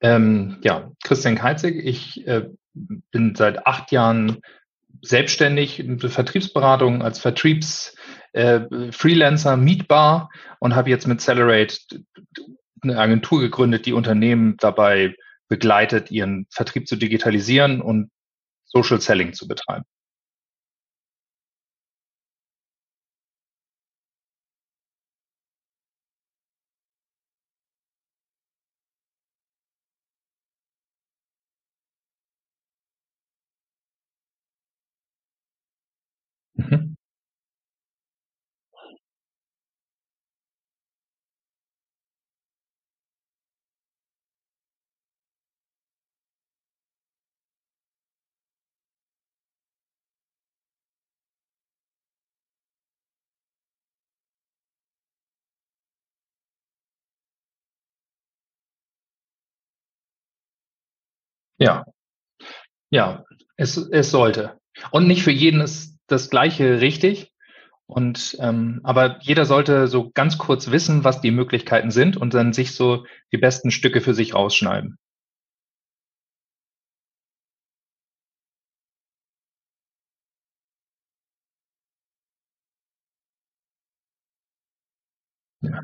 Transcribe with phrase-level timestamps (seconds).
[0.00, 1.84] Ähm, ja, Christian Keizig.
[1.84, 4.40] Ich äh, bin seit acht Jahren
[5.02, 11.78] selbstständig in Vertriebsberatung als Vertriebs-Freelancer äh, mietbar und habe jetzt mit Celerate
[12.82, 15.14] eine Agentur gegründet, die Unternehmen dabei
[15.48, 18.10] begleitet, ihren Vertrieb zu digitalisieren und
[18.64, 19.84] Social Selling zu betreiben.
[61.58, 61.84] Ja,
[62.90, 63.24] ja,
[63.56, 64.58] es, es sollte.
[64.90, 67.32] Und nicht für jeden ist das Gleiche richtig.
[67.86, 72.52] Und ähm, aber jeder sollte so ganz kurz wissen, was die Möglichkeiten sind und dann
[72.52, 74.98] sich so die besten Stücke für sich rausschneiden.
[85.62, 85.80] Ja.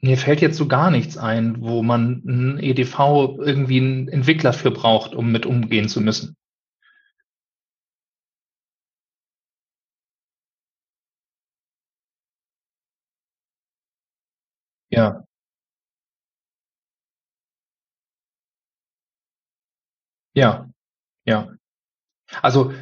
[0.00, 4.70] Mir fällt jetzt so gar nichts ein, wo man ein EDV irgendwie einen Entwickler für
[4.70, 6.34] braucht, um mit umgehen zu müssen.
[14.90, 15.24] Ja,
[20.34, 20.68] ja,
[21.26, 21.48] ja.
[22.42, 22.72] Also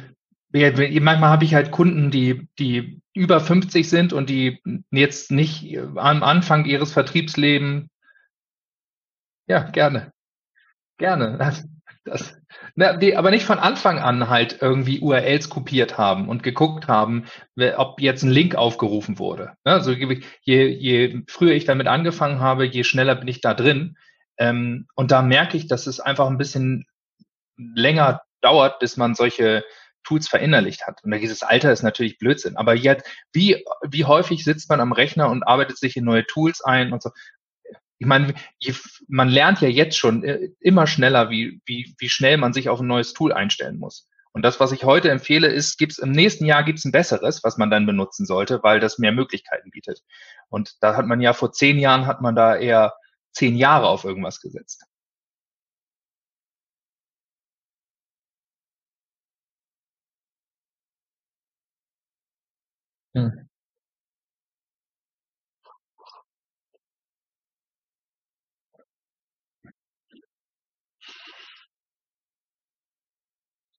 [1.01, 4.61] manchmal habe ich halt Kunden, die, die über 50 sind und die
[4.91, 7.89] jetzt nicht am Anfang ihres Vertriebslebens,
[9.47, 10.11] ja, gerne.
[10.97, 11.37] Gerne.
[11.37, 11.67] Das,
[12.03, 12.37] das,
[12.75, 17.25] na, die aber nicht von Anfang an halt irgendwie URLs kopiert haben und geguckt haben,
[17.77, 19.53] ob jetzt ein Link aufgerufen wurde.
[19.63, 23.97] Also je, je früher ich damit angefangen habe, je schneller bin ich da drin.
[24.37, 26.85] Ähm, und da merke ich, dass es einfach ein bisschen
[27.57, 29.63] länger dauert, bis man solche
[30.05, 31.03] Tools verinnerlicht hat.
[31.03, 32.55] Und dieses Alter ist natürlich Blödsinn.
[32.55, 36.61] Aber jetzt, wie, wie häufig sitzt man am Rechner und arbeitet sich in neue Tools
[36.63, 37.11] ein und so
[37.97, 38.33] ich meine,
[39.07, 42.81] man lernt ja jetzt schon äh, immer schneller, wie, wie, wie schnell man sich auf
[42.81, 44.09] ein neues Tool einstellen muss.
[44.33, 47.57] Und das, was ich heute empfehle, ist, gibt's im nächsten Jahr gibt's ein besseres, was
[47.57, 50.01] man dann benutzen sollte, weil das mehr Möglichkeiten bietet.
[50.49, 52.93] Und da hat man ja vor zehn Jahren hat man da eher
[53.31, 54.83] zehn Jahre auf irgendwas gesetzt.
[63.15, 63.45] Hm.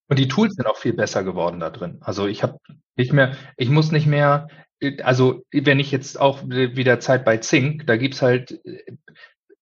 [0.09, 1.97] Und die Tools sind auch viel besser geworden da drin.
[2.01, 2.59] Also ich habe
[2.95, 4.47] nicht mehr, ich muss nicht mehr,
[4.79, 8.83] äh, also wenn ich jetzt auch wieder Zeit bei Zink, da gibt's halt äh,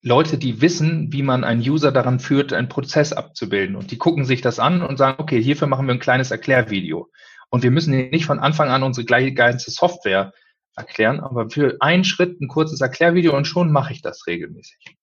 [0.02, 3.76] Leute, die wissen, wie man einen User daran führt, einen Prozess abzubilden.
[3.76, 7.10] Und die gucken sich das an und sagen, okay, hierfür machen wir ein kleines Erklärvideo.
[7.56, 10.34] Und wir müssen nicht von Anfang an unsere ganze Software
[10.76, 14.98] erklären, aber für einen Schritt ein kurzes Erklärvideo und schon mache ich das regelmäßig.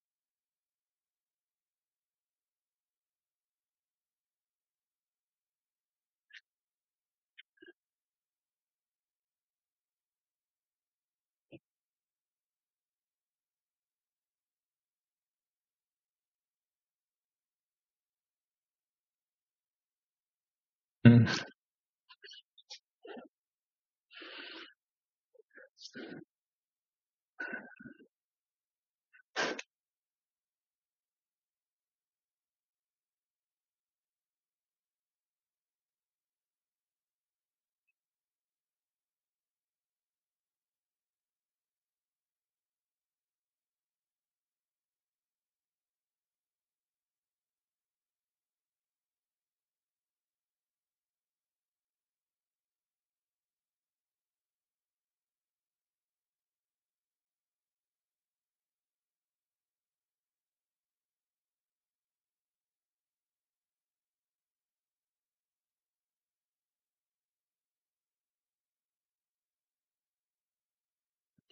[21.04, 21.51] Mhm.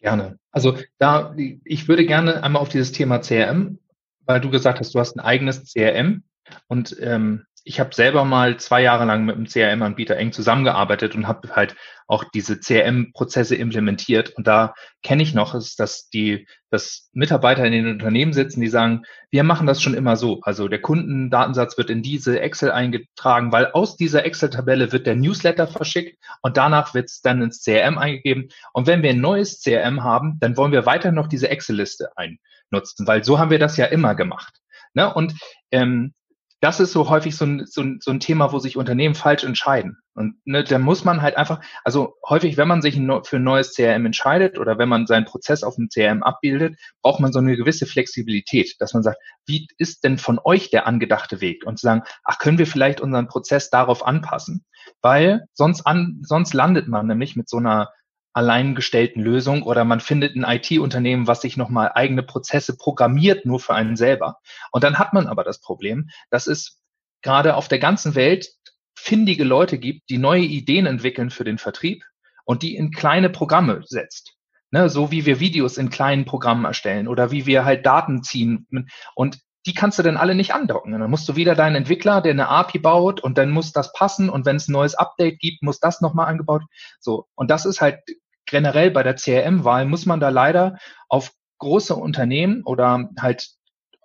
[0.01, 0.39] Gerne.
[0.51, 3.79] Also da, ich würde gerne einmal auf dieses Thema CRM,
[4.25, 6.23] weil du gesagt hast, du hast ein eigenes CRM
[6.69, 11.27] und ähm, ich habe selber mal zwei Jahre lang mit einem CRM-Anbieter eng zusammengearbeitet und
[11.29, 11.77] habe halt
[12.07, 14.31] auch diese CRM-Prozesse implementiert.
[14.31, 18.69] Und da kenne ich noch, ist, dass die, dass Mitarbeiter in den Unternehmen sitzen, die
[18.69, 20.41] sagen, wir machen das schon immer so.
[20.43, 25.67] Also der Kundendatensatz wird in diese Excel eingetragen, weil aus dieser Excel-Tabelle wird der Newsletter
[25.67, 28.49] verschickt und danach wird es dann ins CRM eingegeben.
[28.73, 33.07] Und wenn wir ein neues CRM haben, dann wollen wir weiter noch diese Excel-Liste einnutzen,
[33.07, 34.61] weil so haben wir das ja immer gemacht.
[34.95, 35.13] Ne?
[35.13, 35.35] Und
[35.71, 36.15] ähm,
[36.61, 39.45] das ist so häufig so ein, so, ein, so ein Thema, wo sich Unternehmen falsch
[39.45, 39.97] entscheiden.
[40.15, 43.75] Und ne, da muss man halt einfach, also häufig, wenn man sich für ein neues
[43.75, 47.57] CRM entscheidet oder wenn man seinen Prozess auf dem CRM abbildet, braucht man so eine
[47.57, 51.65] gewisse Flexibilität, dass man sagt, wie ist denn von euch der angedachte Weg?
[51.65, 54.67] Und zu sagen, ach, können wir vielleicht unseren Prozess darauf anpassen?
[55.01, 57.89] Weil sonst, an, sonst landet man nämlich mit so einer
[58.33, 63.75] alleingestellten Lösung oder man findet ein IT-Unternehmen, was sich nochmal eigene Prozesse programmiert, nur für
[63.75, 64.39] einen selber.
[64.71, 66.81] Und dann hat man aber das Problem, dass es
[67.23, 68.49] gerade auf der ganzen Welt
[68.95, 72.05] findige Leute gibt, die neue Ideen entwickeln für den Vertrieb
[72.45, 74.35] und die in kleine Programme setzt.
[74.73, 78.69] Ne, so wie wir Videos in kleinen Programmen erstellen oder wie wir halt Daten ziehen.
[79.17, 80.95] Und die kannst du dann alle nicht andocken.
[80.95, 83.93] Und dann musst du wieder deinen Entwickler, der eine API baut und dann muss das
[83.93, 86.63] passen und wenn es ein neues Update gibt, muss das nochmal angebaut.
[86.99, 87.27] So.
[87.35, 88.01] Und das ist halt
[88.47, 90.79] generell bei der CRM-Wahl muss man da leider
[91.09, 93.49] auf große Unternehmen oder halt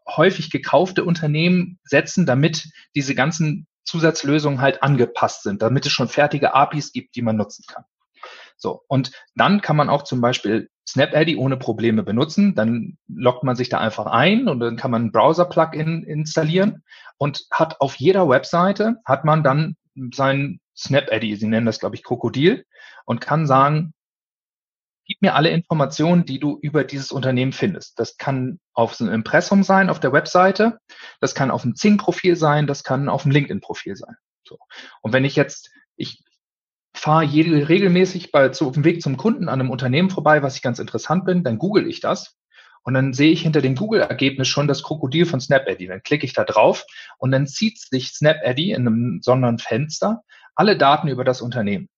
[0.07, 6.54] häufig gekaufte Unternehmen setzen, damit diese ganzen Zusatzlösungen halt angepasst sind, damit es schon fertige
[6.54, 7.86] APIs gibt, die man nutzen kann.
[8.57, 12.56] So, und dann kann man auch zum Beispiel SnapAddy ohne Probleme benutzen.
[12.56, 16.84] Dann loggt man sich da einfach ein und dann kann man ein Browser-Plugin installieren
[17.18, 19.75] und hat auf jeder Webseite hat man dann
[20.13, 22.66] sein SnapAddy, sie nennen das, glaube ich, Krokodil,
[23.06, 23.94] und kann sagen,
[25.06, 28.00] gib mir alle Informationen, die du über dieses Unternehmen findest.
[28.00, 30.80] Das kann auf so einem Impressum sein, auf der Webseite,
[31.22, 34.16] das kann auf dem Zing-Profil sein, das kann auf dem LinkedIn-Profil sein.
[34.44, 34.58] So.
[35.01, 36.24] Und wenn ich jetzt, ich
[36.98, 40.62] fahre regelmäßig bei, zu, auf dem Weg zum Kunden an einem Unternehmen vorbei, was ich
[40.62, 42.38] ganz interessant bin, dann google ich das
[42.84, 45.88] und dann sehe ich hinter dem Google-Ergebnis schon das Krokodil von SnapAddy.
[45.88, 46.86] Dann klicke ich da drauf
[47.18, 50.22] und dann zieht sich SnapAddy in einem sondern Fenster
[50.56, 51.90] alle Daten über das Unternehmen.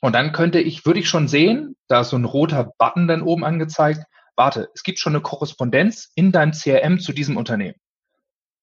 [0.00, 3.22] Und dann könnte ich, würde ich schon sehen, da ist so ein roter Button dann
[3.22, 4.04] oben angezeigt,
[4.36, 7.76] warte, es gibt schon eine Korrespondenz in deinem CRM zu diesem Unternehmen.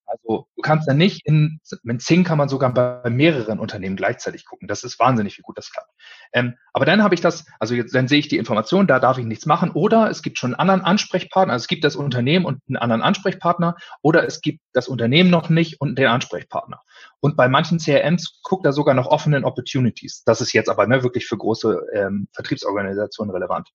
[0.07, 4.45] Also du kannst dann nicht in, mit Zing kann man sogar bei mehreren Unternehmen gleichzeitig
[4.45, 4.67] gucken.
[4.67, 5.91] Das ist wahnsinnig, wie gut das klappt.
[6.31, 9.17] Ähm, aber dann habe ich das, also jetzt, dann sehe ich die Information, da darf
[9.17, 9.71] ich nichts machen.
[9.71, 13.01] Oder es gibt schon einen anderen Ansprechpartner, also es gibt das Unternehmen und einen anderen
[13.01, 16.81] Ansprechpartner, oder es gibt das Unternehmen noch nicht und den Ansprechpartner.
[17.19, 20.23] Und bei manchen CRMs guckt er sogar noch offenen Opportunities.
[20.25, 23.69] Das ist jetzt aber ne, wirklich für große ähm, Vertriebsorganisationen relevant.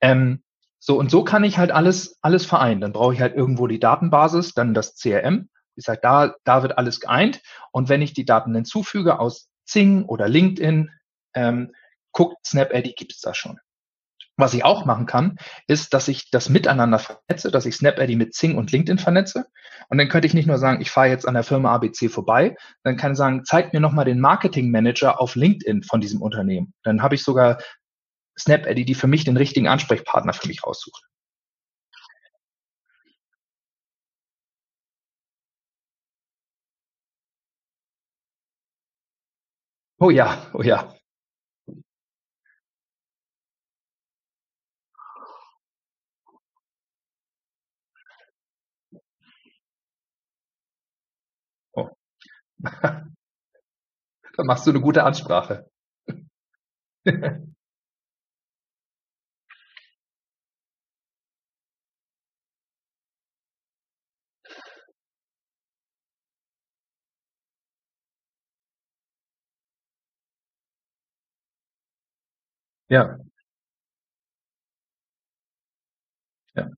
[0.00, 0.42] Ähm,
[0.78, 2.80] so, und so kann ich halt alles, alles vereinen.
[2.80, 6.78] Dann brauche ich halt irgendwo die Datenbasis, dann das CRM ich sage, da, da wird
[6.78, 7.40] alles geeint.
[7.70, 10.90] Und wenn ich die Daten hinzufüge aus Zing oder LinkedIn,
[11.34, 11.74] ähm,
[12.12, 13.60] guckt SnapAddy, gibt es da schon.
[14.38, 18.34] Was ich auch machen kann, ist, dass ich das miteinander vernetze, dass ich SnapAddy mit
[18.34, 19.46] Zing und LinkedIn vernetze.
[19.88, 22.56] Und dann könnte ich nicht nur sagen, ich fahre jetzt an der Firma ABC vorbei,
[22.82, 26.74] dann kann ich sagen, zeig mir nochmal den Marketing Manager auf LinkedIn von diesem Unternehmen.
[26.82, 27.58] Dann habe ich sogar
[28.38, 31.02] SnapAddy, die für mich den richtigen Ansprechpartner für mich raussucht.
[40.00, 40.96] Oh ja, oh ja.
[51.76, 51.88] Oh.
[54.36, 55.68] Da machst du eine gute Ansprache.
[72.90, 73.18] Ja.
[76.56, 76.76] Ja.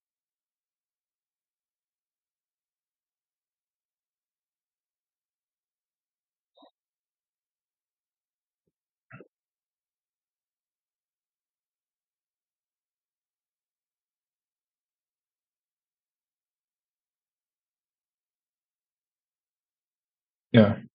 [20.54, 20.87] Ja.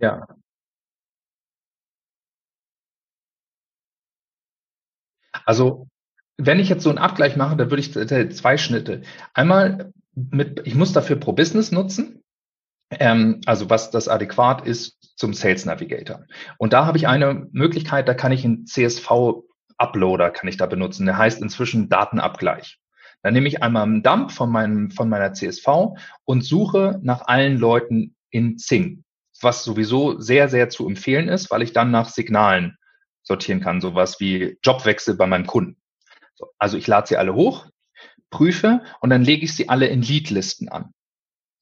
[0.00, 0.28] Ja.
[5.46, 5.88] Also,
[6.36, 7.92] wenn ich jetzt so 'n Abgleich mache, dann würde ich
[8.36, 9.02] 2 Schnitte.
[9.34, 12.22] Einmal mit ich muss dafür Pro Business nutzen,
[12.90, 16.24] ähm, also was das adäquat ist zum Sales Navigator.
[16.58, 21.06] Und da habe ich eine Möglichkeit, da kann ich 'n CSV-Uploader kann ich da benutzen.
[21.06, 22.78] Der heißt inzwischen Datenabgleich.
[23.22, 27.58] Dann nehme ich einmal 'n Dump von meinem von meiner CSV und suche nach allen
[27.58, 29.04] Leuten in Xing,
[29.42, 32.76] was sowieso sehr, sehr zu empfehlen ist, weil ich dann nach Signalen
[33.22, 35.80] sortieren kann, so was wie Jobwechsel bei meinem Kunden.
[36.34, 37.66] So, also ich lade sie alle hoch,
[38.30, 40.92] prüfe und dann lege ich sie alle in Leadlisten an.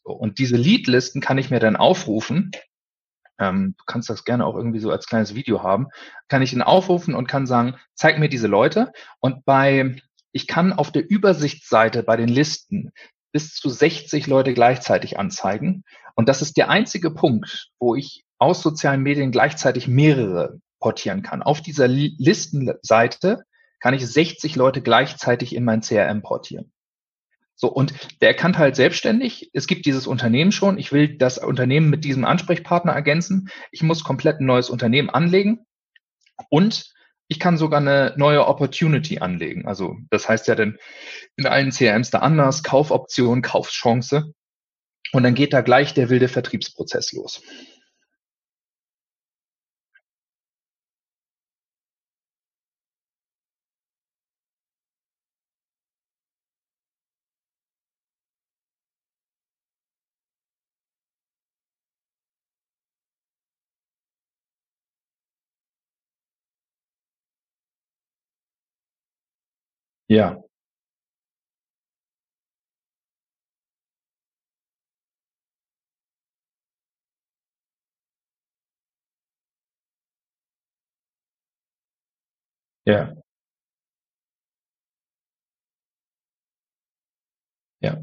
[0.02, 2.52] Und diese Leadlisten kann ich mir dann aufrufen.
[3.38, 5.88] Ähm, du kannst das gerne auch irgendwie so als kleines Video haben.
[6.28, 8.92] Kann ich ihn aufrufen und kann sagen, zeig mir diese Leute.
[9.18, 9.96] Und bei,
[10.30, 12.92] ich kann auf der Übersichtsseite bei den Listen
[13.36, 15.84] bis zu 60 Leute gleichzeitig anzeigen.
[16.14, 21.42] Und das ist der einzige Punkt, wo ich aus sozialen Medien gleichzeitig mehrere portieren kann.
[21.42, 23.44] Auf dieser Listenseite
[23.78, 26.72] kann ich 60 Leute gleichzeitig in mein CRM portieren.
[27.56, 31.90] So, und der erkannt halt selbstständig, es gibt dieses Unternehmen schon, ich will das Unternehmen
[31.90, 35.66] mit diesem Ansprechpartner ergänzen, ich muss komplett ein neues Unternehmen anlegen
[36.48, 36.90] und
[37.28, 39.66] ich kann sogar eine neue Opportunity anlegen.
[39.66, 40.78] Also das heißt ja dann
[41.36, 44.32] in allen CRMs da anders, Kaufoption, Kaufchance.
[45.12, 47.42] Und dann geht da gleich der wilde Vertriebsprozess los.
[70.10, 70.38] Ja.
[82.86, 83.16] Ja.
[87.82, 87.98] Ja.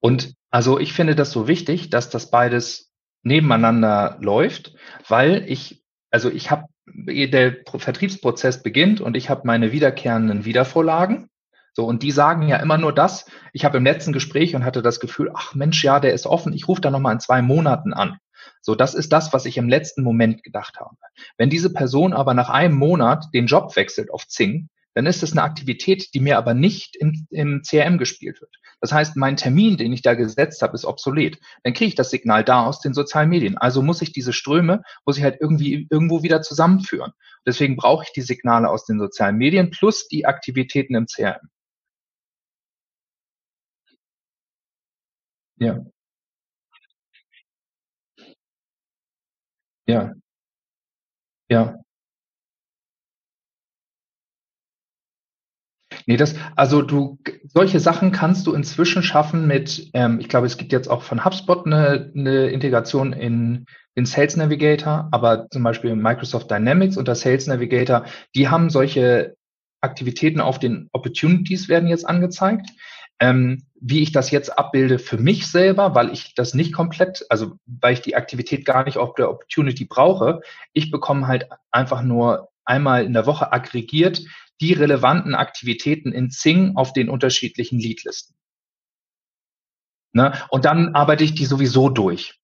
[0.00, 2.90] Und also ich finde das so wichtig, dass das beides
[3.24, 4.74] nebeneinander läuft,
[5.08, 11.28] weil ich also ich habe der Vertriebsprozess beginnt und ich habe meine wiederkehrenden Wiedervorlagen.
[11.76, 13.26] So, und die sagen ja immer nur das.
[13.52, 16.54] Ich habe im letzten Gespräch und hatte das Gefühl, ach Mensch, ja, der ist offen,
[16.54, 18.16] ich rufe da nochmal in zwei Monaten an.
[18.62, 20.96] So, das ist das, was ich im letzten Moment gedacht habe.
[21.36, 25.32] Wenn diese Person aber nach einem Monat den Job wechselt auf Zing, dann ist es
[25.32, 28.56] eine Aktivität, die mir aber nicht im, im CRM gespielt wird.
[28.80, 31.38] Das heißt, mein Termin, den ich da gesetzt habe, ist obsolet.
[31.62, 33.58] Dann kriege ich das Signal da aus den sozialen Medien.
[33.58, 37.12] Also muss ich diese Ströme, muss ich halt irgendwie irgendwo wieder zusammenführen.
[37.44, 41.50] Deswegen brauche ich die Signale aus den sozialen Medien plus die Aktivitäten im CRM.
[45.58, 45.86] Ja.
[49.88, 50.16] Ja.
[51.50, 51.76] Ja.
[56.08, 57.18] Ne, das also du
[57.52, 61.24] solche Sachen kannst du inzwischen schaffen mit, ähm, ich glaube, es gibt jetzt auch von
[61.24, 67.14] HubSpot 'ne 'ne Integration in in Sales Navigator, aber zum Beispiel Microsoft Dynamics und der
[67.16, 68.04] Sales Navigator,
[68.36, 69.34] die haben solche
[69.80, 72.68] Aktivitäten auf den Opportunities werden jetzt angezeigt.
[73.20, 77.58] Ähm, wie ich das jetzt abbilde für mich selber, weil ich das nicht komplett, also
[77.66, 80.40] weil ich die Aktivität gar nicht auf der Opportunity brauche.
[80.72, 84.22] Ich bekomme halt einfach nur einmal in der Woche aggregiert
[84.60, 88.34] die relevanten Aktivitäten in Zing auf den unterschiedlichen Leadlisten.
[90.12, 90.32] Ne?
[90.50, 92.40] Und dann arbeite ich die sowieso durch.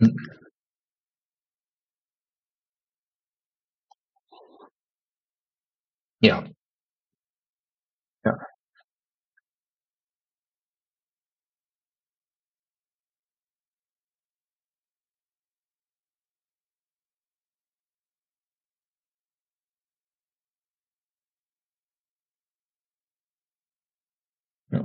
[0.00, 0.35] Hm.
[6.26, 6.44] Ja.
[8.24, 8.32] Ja.
[24.70, 24.80] Ja.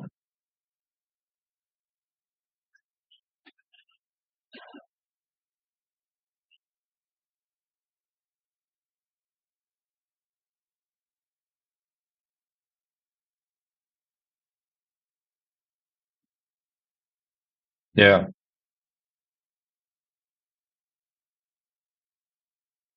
[17.96, 18.32] Ja.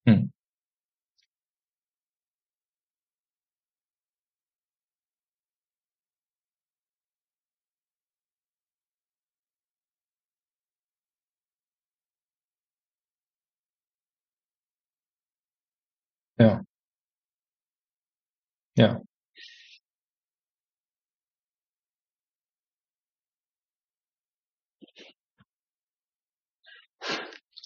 [0.07, 0.27] Hm.
[16.39, 16.65] Ja.
[18.77, 19.05] Ja.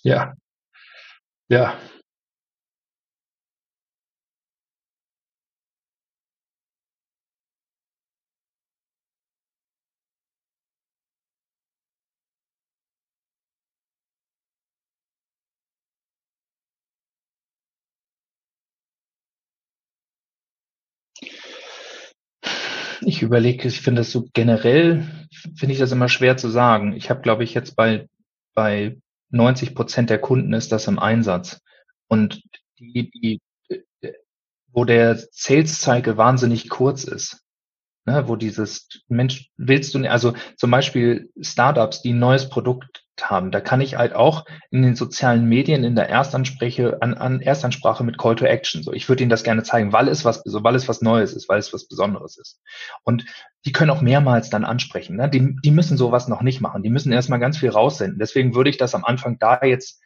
[0.05, 0.35] Ja.
[1.49, 1.79] Ja.
[23.01, 25.07] Ich überlege, ich finde das so generell,
[25.57, 26.95] finde ich das immer schwer zu sagen.
[26.95, 28.09] Ich habe, glaube ich, jetzt bei,
[28.55, 28.99] bei
[29.31, 31.61] 90 Prozent der Kunden ist das im Einsatz.
[32.09, 32.43] Und
[32.79, 33.41] die, die,
[34.73, 37.45] wo der Sales Cycle wahnsinnig kurz ist.
[38.07, 43.51] Ne, wo dieses Mensch, willst du, also zum Beispiel Startups, die ein neues Produkt haben,
[43.51, 48.05] da kann ich halt auch in den sozialen Medien in der Erstansprache, an, an Erstansprache
[48.05, 50.63] mit Call to Action, so, ich würde ihnen das gerne zeigen, weil es was, so,
[50.65, 52.61] weil es was Neues ist, weil es was Besonderes ist.
[53.05, 53.25] Und
[53.65, 55.29] die können auch mehrmals dann ansprechen, ne?
[55.29, 58.19] die, die müssen sowas noch nicht machen, die müssen erstmal ganz viel raussenden.
[58.19, 60.01] Deswegen würde ich das am Anfang da jetzt,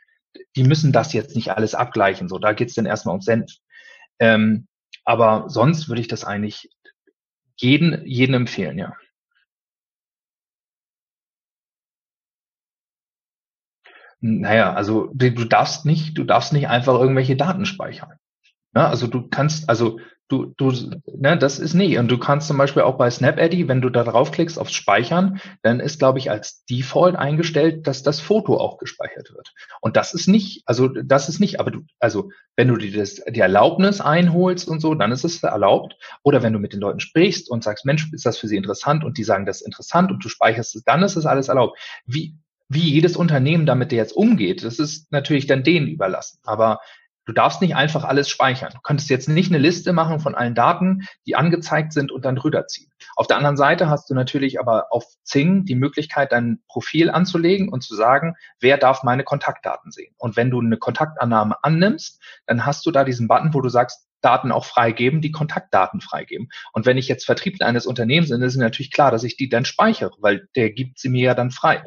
[0.57, 3.55] die müssen das jetzt nicht alles abgleichen, so, da geht's dann erstmal ums Senden.
[4.19, 4.67] Ähm,
[5.05, 6.71] aber sonst würde ich das eigentlich
[7.57, 8.95] jeden, jeden empfehlen, ja.
[14.25, 18.13] Naja, also du, darfst nicht, du darfst nicht einfach irgendwelche Daten speichern.
[18.73, 20.71] Ja, also du kannst, also du, du,
[21.13, 21.99] ne, das ist nie.
[21.99, 25.81] Und du kannst zum Beispiel auch bei SnapAddy, wenn du da draufklickst aufs Speichern, dann
[25.81, 29.53] ist, glaube ich, als Default eingestellt, dass das Foto auch gespeichert wird.
[29.81, 33.17] Und das ist nicht, also das ist nicht, aber du, also wenn du dir das,
[33.17, 35.97] die Erlaubnis einholst und so, dann ist es erlaubt.
[36.23, 39.03] Oder wenn du mit den Leuten sprichst und sagst, Mensch, ist das für sie interessant?
[39.03, 41.77] Und die sagen, das ist interessant und du speicherst es, dann ist es alles erlaubt.
[42.07, 42.37] Wie,
[42.73, 46.39] wie jedes Unternehmen damit jetzt umgeht, das ist natürlich dann denen überlassen.
[46.45, 46.81] Aber
[47.25, 48.73] Du darfst nicht einfach alles speichern.
[48.75, 52.37] Du könntest jetzt nicht eine Liste machen von allen Daten, die angezeigt sind und dann
[52.37, 52.91] rüberziehen.
[53.15, 57.69] Auf der anderen Seite hast du natürlich aber auf Zing die Möglichkeit, dein Profil anzulegen
[57.69, 60.15] und zu sagen, wer darf meine Kontaktdaten sehen.
[60.19, 64.09] Und wenn du eine Kontaktannahme annimmst, dann hast du da diesen Button, wo du sagst,
[64.21, 66.49] Daten auch freigeben, die Kontaktdaten freigeben.
[66.73, 69.65] Und wenn ich jetzt Vertriebler eines Unternehmens bin, ist natürlich klar, dass ich die dann
[69.65, 71.83] speichere, weil der gibt sie mir ja dann frei.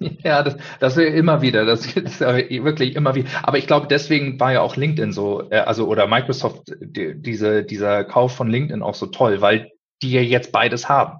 [0.24, 3.28] Ja, das, das immer wieder, das ist wirklich immer wieder.
[3.42, 7.64] Aber ich glaube, deswegen war ja auch LinkedIn so, äh, also oder Microsoft, die, diese,
[7.64, 9.70] dieser Kauf von LinkedIn auch so toll, weil
[10.02, 11.18] die ja jetzt beides haben.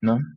[0.00, 0.36] Ne?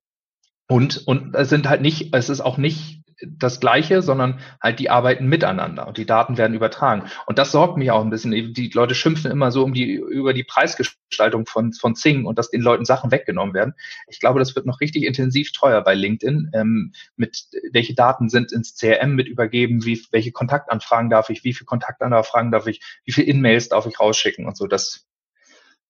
[0.70, 4.90] Und, und es sind halt nicht, es ist auch nicht das Gleiche, sondern halt die
[4.90, 7.10] arbeiten miteinander und die Daten werden übertragen.
[7.26, 8.32] Und das sorgt mich auch ein bisschen.
[8.54, 12.52] Die Leute schimpfen immer so um die, über die Preisgestaltung von, von Zing und dass
[12.52, 13.74] den Leuten Sachen weggenommen werden.
[14.08, 16.52] Ich glaube, das wird noch richtig intensiv teuer bei LinkedIn.
[16.54, 21.54] Ähm, mit welche Daten sind ins CRM mit übergeben, wie, welche Kontaktanfragen darf ich, wie
[21.54, 24.68] viele Kontaktanfragen darf ich, wie viele In-Mails darf ich rausschicken und so.
[24.68, 25.08] Das,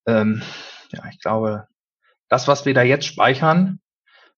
[0.05, 0.41] ähm,
[0.93, 1.67] ja, ich glaube,
[2.29, 3.79] das, was wir da jetzt speichern,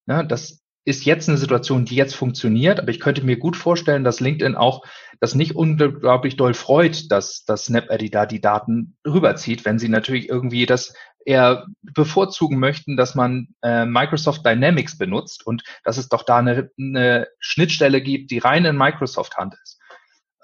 [0.07, 4.03] ne, das ist jetzt eine Situation, die jetzt funktioniert, aber ich könnte mir gut vorstellen,
[4.03, 4.83] dass LinkedIn auch
[5.19, 10.29] das nicht unglaublich doll freut, dass, dass SnapAddy da die Daten rüberzieht, wenn sie natürlich
[10.29, 10.93] irgendwie das
[11.25, 16.71] eher bevorzugen möchten, dass man äh, Microsoft Dynamics benutzt und dass es doch da eine,
[16.79, 19.79] eine Schnittstelle gibt, die rein in Microsoft Hand ist.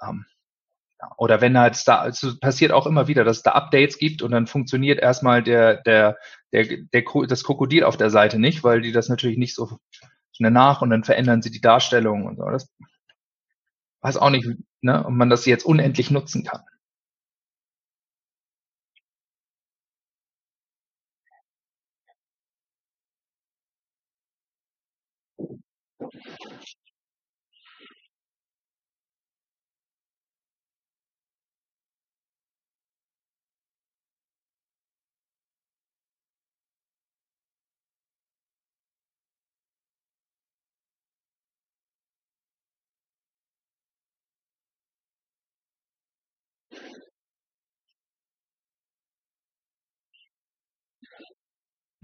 [0.02, 0.26] Ähm.
[1.18, 4.30] Oder wenn halt da, also passiert auch immer wieder, dass es da Updates gibt und
[4.30, 6.16] dann funktioniert erstmal der, der,
[6.52, 9.78] der, der, das Krokodil auf der Seite nicht, weil die das natürlich nicht so
[10.36, 12.44] schnell nach und dann verändern sie die Darstellung und so.
[12.44, 12.70] Das
[14.02, 14.48] weiß auch nicht,
[14.82, 16.62] ne, ob man das jetzt unendlich nutzen kann.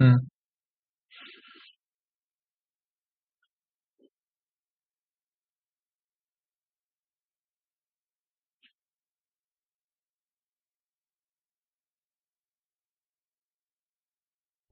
[0.02, 0.26] Hmm.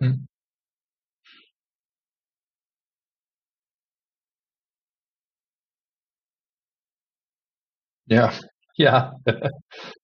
[0.00, 0.24] Hmm.
[8.06, 8.38] Yeah.
[8.78, 9.10] Yeah.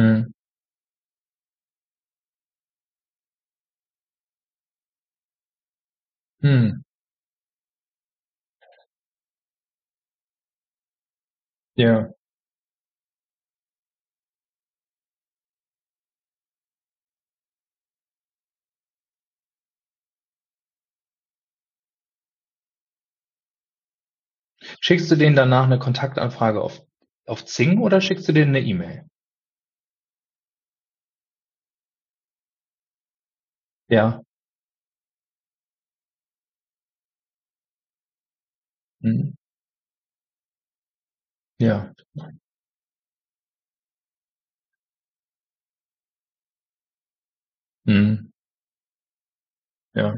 [0.00, 0.32] Mhm.
[6.42, 6.82] Mhm.
[11.78, 12.10] Ja.
[24.82, 26.82] Schickst du denen danach 'ne Kontaktanfrage auf
[27.26, 29.04] auf Xing oder schickst du denen 'ne E-Mail?
[33.90, 34.22] Ja.
[39.02, 39.32] Mhm.
[41.60, 41.92] Ja.
[47.86, 48.30] Mhm.
[49.94, 50.14] Ja.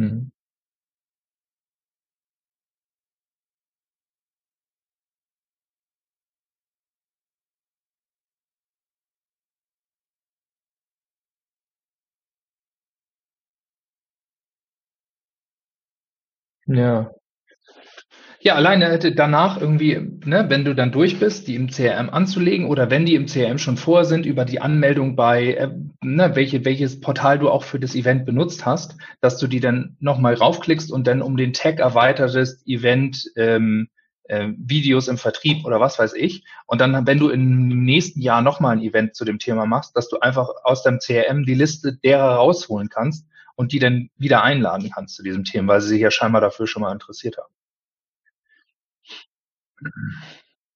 [0.00, 0.30] Mhm.
[16.66, 17.12] Ja.
[18.42, 22.88] Ja, alleine danach irgendwie, ne, wenn du dann durch bist, die im CRM anzulegen oder
[22.88, 25.68] wenn die im CRM schon vor sind, über die Anmeldung bei, äh,
[26.02, 29.98] ne, welche, welches Portal du auch für das Event benutzt hast, dass du die dann
[30.00, 33.90] nochmal raufklickst und dann um den Tag erweitertest, Event, ähm,
[34.24, 36.42] äh, Videos im Vertrieb oder was weiß ich.
[36.66, 40.08] Und dann, wenn du im nächsten Jahr nochmal ein Event zu dem Thema machst, dass
[40.08, 44.90] du einfach aus deinem CRM die Liste derer rausholen kannst und die dann wieder einladen
[44.94, 47.52] kannst zu diesem Thema, weil sie sich ja scheinbar dafür schon mal interessiert haben.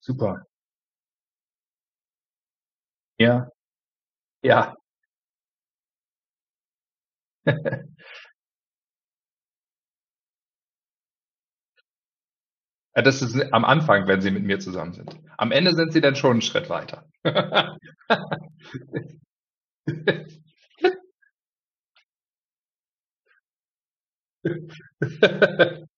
[0.01, 0.47] Super.
[3.21, 3.49] Ja.
[4.43, 4.77] Ja.
[12.97, 15.17] Ja, das ist am Anfang, wenn sie mit mir zusammen sind.
[15.37, 17.05] Am Ende sind sie dann schon 'n Schritt weiter.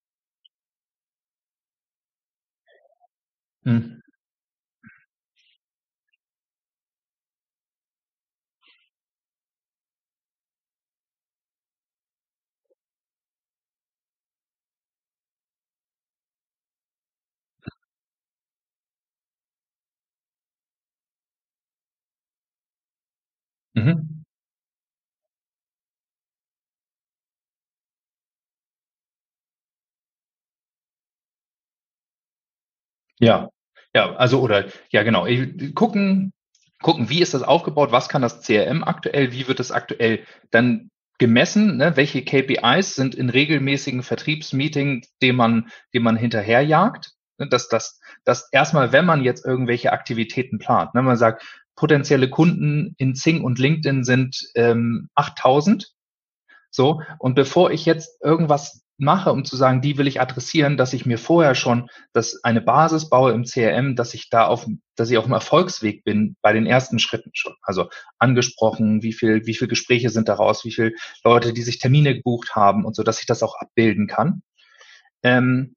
[3.66, 4.00] Mhm.
[23.74, 24.26] Mhm.
[33.20, 33.50] Ja,
[33.96, 35.26] ja, also oder ja genau,
[35.74, 36.34] gucken
[36.82, 37.92] gucken, wie ist das aufgebaut?
[37.92, 39.32] Was kann das CRM aktuell?
[39.32, 41.96] Wie wird es aktuell dann gemessen, ne?
[41.96, 47.12] Welche KPIs sind in regelmäßigen Vertriebsmeetings, dem man dem man hinterherjagt?
[47.38, 51.42] Ne, dass dass dass erst mal, wenn man jetzt irgendwelche Aktivitäten plant, ne, man sagt,
[51.74, 55.86] potenzielle Kunden in Xing und LinkedIn sind, ähm, 8.000
[56.70, 60.92] so, und bevor ich jetzt irgendwas mache, um zu sagen, die will ich adressieren, dass
[60.92, 65.10] ich mir vorher schon das eine Basis baue im CRM, dass ich da auf dass
[65.10, 67.54] ich auf'm Erfolgsweg bin bei den ersten Schritten schon.
[67.62, 72.14] Also, angesprochen, wie viel wie viel Gespräche sind daraus, wie viel Leute, die sich Termine
[72.16, 74.42] gebucht haben und so, dass ich das auch abbilden kann.
[75.22, 75.74] Ähm,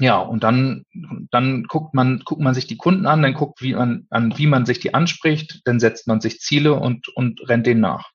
[0.00, 0.84] ja, und dann
[1.32, 4.46] dann guckt man guckt man sich die Kunden an, dann guckt, wie man an wie
[4.48, 8.10] man sich die anspricht, dann setzt man sich Ziele und und rennt denen nach.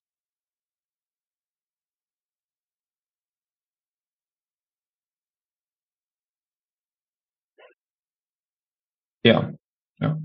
[9.23, 9.51] Ja,
[9.99, 10.17] ja.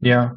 [0.00, 0.36] Ja.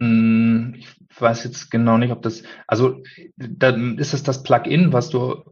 [0.00, 0.88] Hm, ich
[1.20, 3.02] weiß jetzt genau nicht, ob das, also
[3.36, 5.42] dann ist es das Plugin, was du,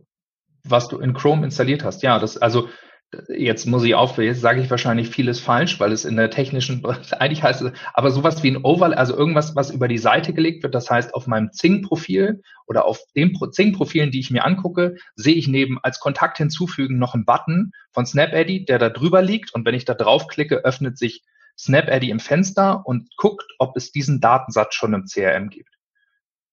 [0.64, 2.02] was du in Chrome installiert hast.
[2.02, 2.68] Ja, das, also
[3.28, 6.84] jetzt muss ich aufhören, jetzt sage ich wahrscheinlich vieles falsch, weil es in der technischen,
[7.12, 10.62] eigentlich heißt es, aber sowas wie ein Overlay, also irgendwas, was über die Seite gelegt
[10.62, 15.34] wird, das heißt auf meinem Zing-Profil oder auf den Zing-Profilen, die ich mir angucke, sehe
[15.34, 19.64] ich neben als Kontakt hinzufügen noch einen Button von SnapAddy, der da drüber liegt und
[19.64, 21.22] wenn ich da draufklicke, öffnet sich
[21.58, 25.70] SnapAddy im Fenster und guckt, ob es diesen Datensatz schon im CRM gibt.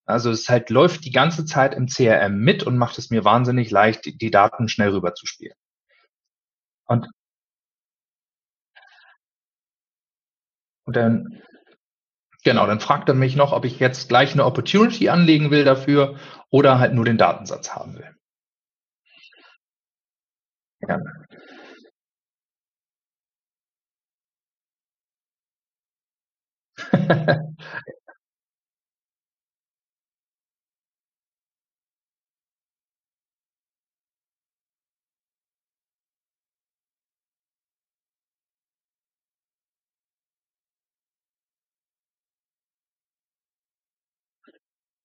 [0.05, 3.71] Also es halt läuft die ganze Zeit im CRM mit und macht es mir wahnsinnig
[3.71, 5.55] leicht, die Daten schnell rüberzuspielen.
[6.87, 7.07] Und,
[10.85, 11.41] und dann,
[12.45, 16.15] genau, dann fragt er mich noch, ob ich jetzt gleich eine Opportunity anlegen will dafür
[16.49, 18.15] oder halt nur den Datensatz haben will.
[20.87, 20.99] Ja.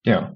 [0.09, 0.35] ja.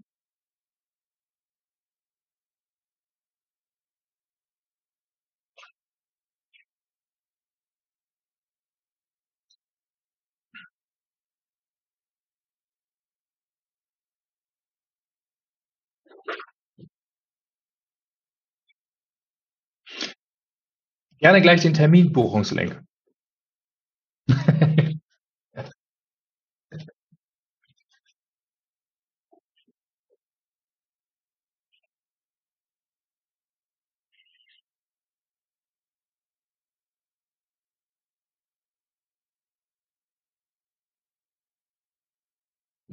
[21.19, 22.83] Gerne gleich den Terminbuchungslink.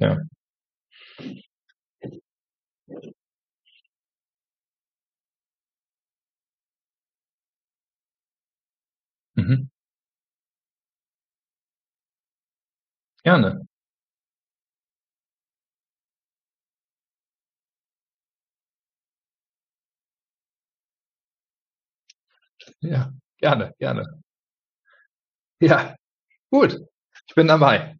[0.00, 0.18] Ja.
[9.36, 9.70] Mhm.
[13.24, 13.60] Gerne.
[22.82, 24.20] Ja, gerne, gerne.
[25.62, 25.94] Ja,
[26.50, 26.78] gut.
[27.28, 27.99] Ich bin dabei.